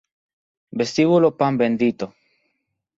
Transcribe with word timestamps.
Vestíbulo 0.79 1.29
Pan 1.37 1.53
Bendito 1.59 2.05